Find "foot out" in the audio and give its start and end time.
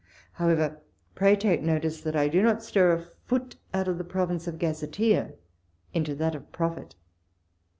3.27-3.87